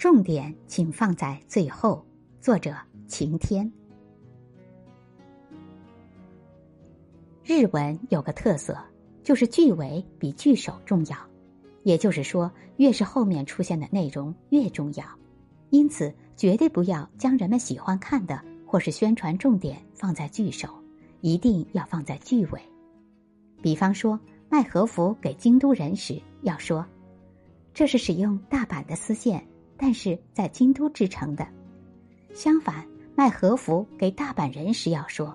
[0.00, 2.02] 重点请放在最后。
[2.40, 2.74] 作者：
[3.06, 3.70] 晴天。
[7.44, 8.74] 日文有个特色，
[9.22, 11.18] 就是句尾比句首重要，
[11.82, 15.04] 也就是说，越是后面出现的内容越重要。
[15.68, 20.66] 因此，绝对不要将人们喜欢看的或是宣传重点放在句首，
[21.20, 22.60] 一定要放在句尾。
[23.60, 26.86] 比方说，卖和服给京都人时，要说
[27.74, 29.46] ：“这是使用大阪的丝线，
[29.82, 31.48] 但是在京都制成的。”
[32.34, 35.34] 相反，卖和服给大阪人时，要说：“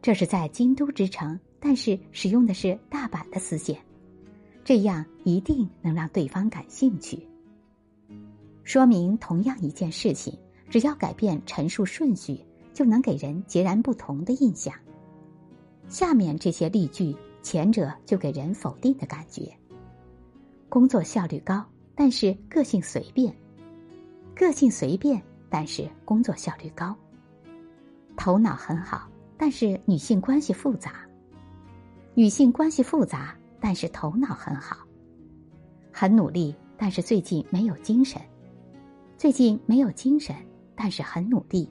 [0.00, 3.76] 这是在京都织成，但是使用的是大阪的丝线。”
[4.64, 7.26] 这样一定能让对方感兴趣。
[8.62, 10.36] 说明同样一件事情，
[10.70, 12.40] 只要改变陈述顺序，
[12.72, 14.72] 就能给人截然不同的印象。
[15.88, 19.52] 下面这些例句，前者就给人否定的感觉：
[20.68, 21.64] 工作效率高，
[21.94, 23.32] 但是个性随便；
[24.36, 26.94] 个性随便，但是工作效率高；
[28.18, 30.90] 头脑很好，但是女性关系复杂；
[32.12, 34.76] 女性关系复杂，但是头脑很好；
[35.90, 38.20] 很努力，但是最近没有精神。
[39.16, 40.36] 最近没有精神，
[40.74, 41.66] 但是很努力。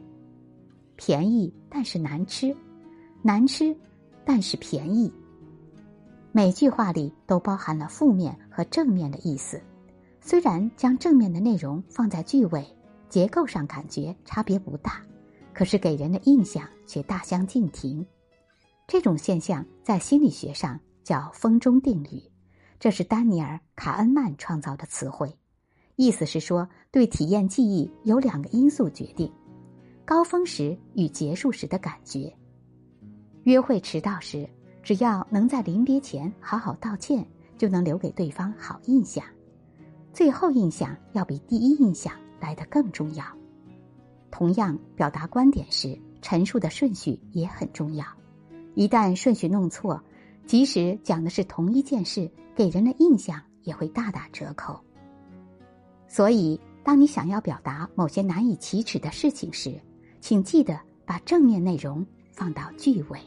[0.96, 2.56] 便宜但是难吃，
[3.22, 3.78] 难吃
[4.26, 5.14] 但是便宜。
[6.32, 9.62] 每句话里都包含了负面和正面的意思，
[10.28, 12.66] 虽然将正面的内容放在句尾，
[13.10, 15.00] 结构上感觉差别不大，
[15.54, 18.04] 可是给人的印象却大相径庭。
[18.88, 22.20] 这种现象在心理学上叫“风中定律”，
[22.80, 25.32] 这是丹尼尔·卡恩曼创造的词汇。
[25.96, 29.32] 意思是说，对体验记忆有两个因素决定：
[30.06, 32.36] 高峰时与结束时的感觉。
[33.44, 34.50] 约会迟到时，
[34.82, 37.24] 只要能在临别前好好道歉，
[37.60, 39.24] 就能留给对方好印象。
[40.16, 43.26] 最后印象要比第一印象来得更重要。
[44.32, 48.06] 同样，表达观点时，陈述的顺序也很重要。
[48.76, 50.02] 一旦顺序弄错，
[50.48, 54.80] 即使讲的是同一件事，给人的印象也会大打折扣。
[56.08, 59.78] 所以，当你想要表达某些难以启齿的事情时，
[60.22, 63.20] 请记得把正面内容放到句尾。